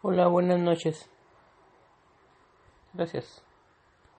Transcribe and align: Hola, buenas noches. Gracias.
Hola, 0.00 0.28
buenas 0.28 0.60
noches. 0.60 1.08
Gracias. 2.94 3.42